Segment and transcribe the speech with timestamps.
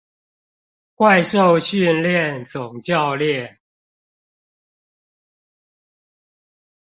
[0.95, 3.59] 怪獸訓練總教練